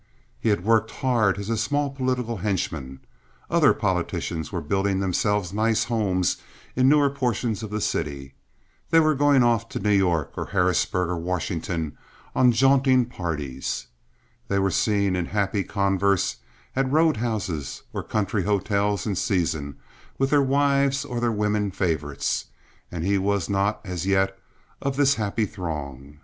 He 0.39 0.49
had 0.49 0.65
worked 0.65 0.89
hard 0.89 1.37
as 1.37 1.47
a 1.51 1.55
small 1.55 1.91
political 1.91 2.37
henchman. 2.37 3.01
Other 3.51 3.71
politicians 3.71 4.51
were 4.51 4.59
building 4.59 4.99
themselves 4.99 5.53
nice 5.53 5.83
homes 5.83 6.37
in 6.75 6.89
newer 6.89 7.11
portions 7.11 7.61
of 7.61 7.69
the 7.69 7.79
city. 7.81 8.33
They 8.89 8.99
were 8.99 9.13
going 9.13 9.43
off 9.43 9.69
to 9.69 9.79
New 9.79 9.91
York 9.95 10.31
or 10.35 10.47
Harrisburg 10.47 11.09
or 11.11 11.17
Washington 11.17 11.95
on 12.33 12.51
jaunting 12.51 13.05
parties. 13.05 13.85
They 14.47 14.57
were 14.57 14.71
seen 14.71 15.15
in 15.15 15.27
happy 15.27 15.63
converse 15.63 16.37
at 16.75 16.91
road 16.91 17.17
houses 17.17 17.83
or 17.93 18.01
country 18.01 18.41
hotels 18.41 19.05
in 19.05 19.15
season 19.15 19.77
with 20.17 20.31
their 20.31 20.41
wives 20.41 21.05
or 21.05 21.19
their 21.19 21.31
women 21.31 21.69
favorites, 21.69 22.45
and 22.91 23.03
he 23.03 23.19
was 23.19 23.51
not, 23.51 23.79
as 23.85 24.07
yet, 24.07 24.35
of 24.81 24.95
this 24.97 25.13
happy 25.13 25.45
throng. 25.45 26.17